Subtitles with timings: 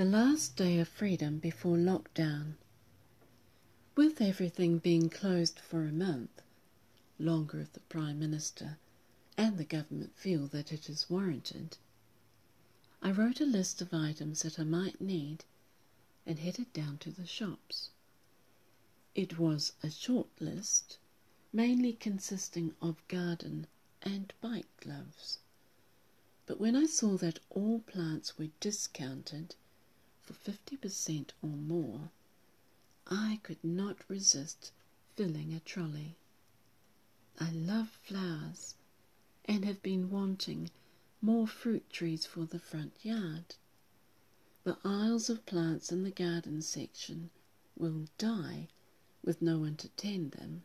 [0.00, 2.54] The last day of freedom before lockdown.
[3.94, 6.40] With everything being closed for a month,
[7.18, 8.78] longer if the Prime Minister
[9.36, 11.76] and the government feel that it is warranted,
[13.02, 15.44] I wrote a list of items that I might need
[16.24, 17.90] and headed down to the shops.
[19.14, 20.96] It was a short list,
[21.52, 23.66] mainly consisting of garden
[24.00, 25.40] and bike gloves.
[26.46, 29.56] But when I saw that all plants were discounted
[30.32, 32.12] for 50% or more,
[33.08, 34.70] I could not resist
[35.16, 36.16] filling a trolley.
[37.38, 38.76] I love flowers
[39.44, 40.70] and have been wanting
[41.20, 43.56] more fruit trees for the front yard.
[44.62, 47.30] The aisles of plants in the garden section
[47.76, 48.68] will die
[49.24, 50.62] with no one to tend them,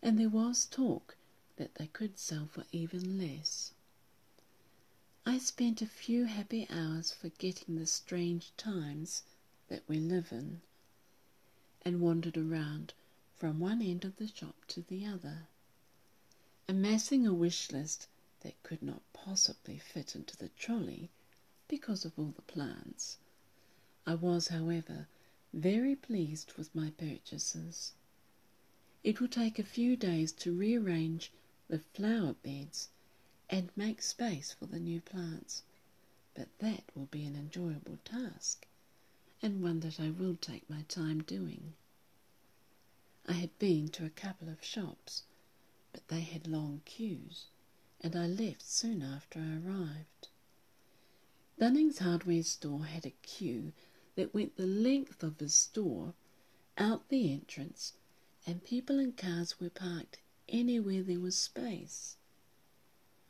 [0.00, 1.16] and there was talk
[1.56, 3.72] that they could sell for even less.
[5.36, 9.22] I spent a few happy hours forgetting the strange times
[9.68, 10.62] that we live in,
[11.82, 12.94] and wandered around
[13.34, 15.46] from one end of the shop to the other,
[16.66, 18.08] amassing a wish list
[18.40, 21.10] that could not possibly fit into the trolley
[21.68, 23.18] because of all the plants.
[24.06, 25.06] I was, however,
[25.52, 27.92] very pleased with my purchases.
[29.04, 31.30] It will take a few days to rearrange
[31.68, 32.88] the flower beds
[33.48, 35.62] and make space for the new plants,
[36.34, 38.66] but that will be an enjoyable task
[39.42, 41.74] and one that I will take my time doing.
[43.26, 45.24] I had been to a couple of shops,
[45.92, 47.46] but they had long queues,
[48.00, 50.28] and I left soon after I arrived.
[51.58, 53.72] Bunnings hardware store had a queue
[54.14, 56.14] that went the length of the store,
[56.78, 57.92] out the entrance,
[58.46, 62.16] and people and cars were parked anywhere there was space.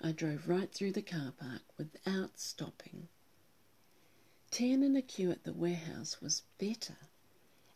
[0.00, 3.08] I drove right through the car park without stopping.
[4.50, 6.98] Ten in a queue at the warehouse was better,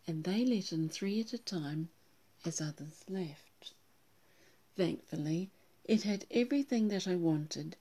[0.06, 1.88] and they let in three at a time
[2.44, 3.72] as others left.
[4.76, 5.50] Thankfully,
[5.84, 7.76] it had everything that I wanted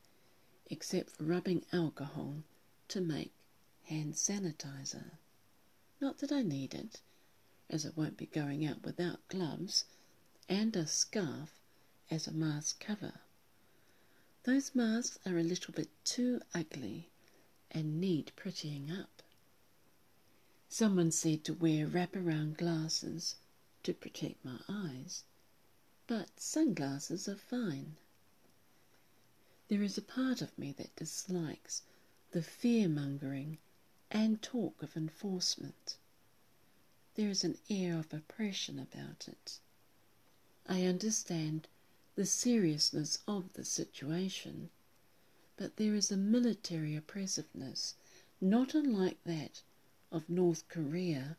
[0.70, 2.42] except for rubbing alcohol
[2.88, 3.32] to make
[3.84, 5.18] hand sanitizer.
[6.00, 7.00] Not that I need it,
[7.68, 9.84] as I won't be going out without gloves
[10.48, 11.60] and a scarf
[12.10, 13.20] as a mask cover.
[14.44, 17.10] Those masks are a little bit too ugly
[17.70, 19.22] and need prettying up.
[20.68, 23.36] Someone said to wear wraparound glasses
[23.82, 25.24] to protect my eyes,
[26.06, 27.96] but sunglasses are fine.
[29.68, 31.82] There is a part of me that dislikes
[32.30, 33.58] the fear mongering
[34.10, 35.98] and talk of enforcement.
[37.14, 39.60] There is an air of oppression about it.
[40.66, 41.68] I understand
[42.20, 44.68] the seriousness of the situation,
[45.56, 47.94] but there is a military oppressiveness
[48.42, 49.62] not unlike that
[50.12, 51.38] of North Korea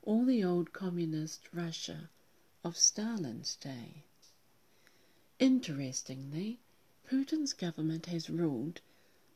[0.00, 2.08] or the old communist Russia
[2.64, 4.02] of Stalin's day.
[5.38, 6.58] Interestingly,
[7.06, 8.80] Putin's government has ruled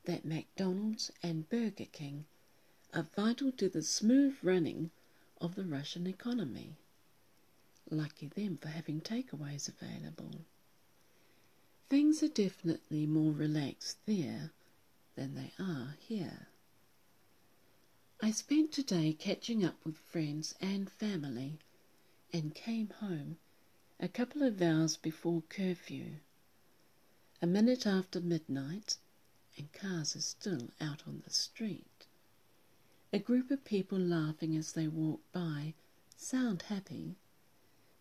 [0.04, 2.24] that McDonald's and Burger King
[2.94, 4.90] are vital to the smooth running
[5.38, 6.78] of the Russian economy.
[7.90, 10.46] Lucky them for having takeaways available.
[11.88, 14.52] Things are definitely more relaxed there
[15.14, 16.48] than they are here.
[18.20, 21.60] I spent today catching up with friends and family
[22.30, 23.38] and came home
[23.98, 26.16] a couple of hours before curfew.
[27.40, 28.98] A minute after midnight,
[29.56, 32.06] and cars are still out on the street.
[33.14, 35.72] A group of people laughing as they walk by
[36.16, 37.16] sound happy,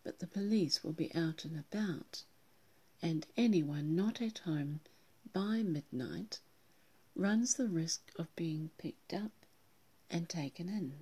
[0.04, 2.24] but the police will be out and about,
[3.00, 4.80] and anyone not at home
[5.32, 6.40] by midnight
[7.14, 9.32] runs the risk of being picked up
[10.10, 10.92] and taken in.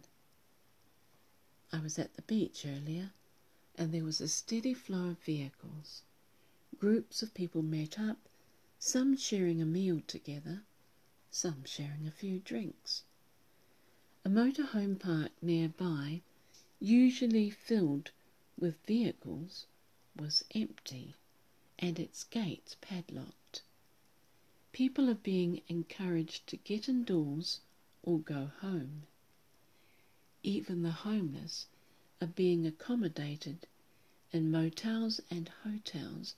[1.73, 3.13] I was at the beach earlier,
[3.77, 6.03] and there was a steady flow of vehicles.
[6.79, 8.29] Groups of people met up,
[8.79, 10.63] some sharing a meal together,
[11.31, 13.03] some sharing a few drinks.
[14.25, 16.23] A motorhome park nearby,
[16.81, 18.11] usually filled
[18.59, 19.67] with vehicles,
[20.15, 21.15] was empty
[21.79, 23.63] and its gates padlocked.
[24.73, 27.61] People are being encouraged to get indoors
[28.03, 29.03] or go home.
[30.43, 31.67] Even the homeless
[32.21, 33.67] are being accommodated
[34.33, 36.35] in motels and hotels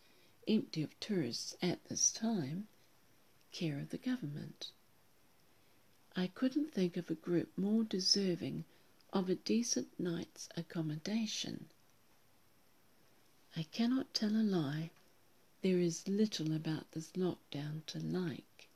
[0.47, 2.69] empty of tourists at this time,
[3.53, 4.71] care of the government.
[6.17, 8.65] I couldn't think of a group more deserving
[9.13, 11.69] of a decent night's accommodation.
[13.57, 14.91] I cannot tell a lie.
[15.61, 18.69] There is little about this lockdown to like.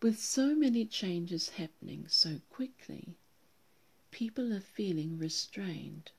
[0.00, 3.16] With so many changes happening so quickly,
[4.12, 6.12] people are feeling restrained.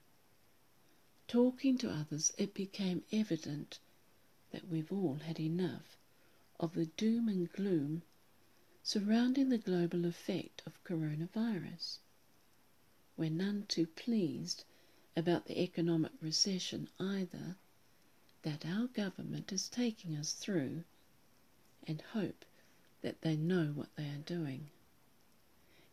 [1.29, 3.79] Talking to others, it became evident
[4.51, 5.97] that we've all had enough
[6.59, 8.01] of the doom and gloom
[8.83, 11.99] surrounding the global effect of coronavirus.
[13.15, 14.65] We're none too pleased
[15.15, 17.55] about the economic recession either
[18.43, 20.83] that our government is taking us through
[21.87, 22.45] and hope
[23.01, 24.69] that they know what they are doing.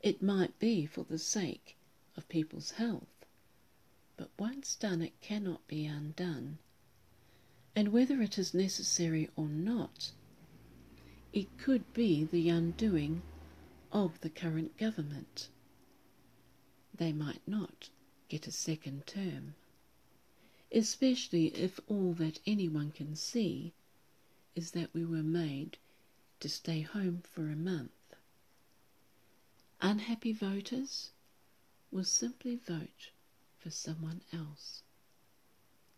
[0.00, 1.76] It might be for the sake
[2.16, 3.26] of people's health,
[4.16, 6.58] but once done it cannot be undone.
[7.74, 10.12] And whether it is necessary or not,
[11.32, 13.22] it could be the undoing
[13.92, 15.48] of the current government.
[16.94, 17.90] They might not
[18.28, 19.54] get a second term,
[20.72, 23.72] especially if all that anyone can see
[24.54, 25.78] is that we were made
[26.40, 27.90] to stay home for a month.
[29.80, 31.10] Unhappy voters
[31.90, 33.10] will simply vote
[33.58, 34.82] for someone else.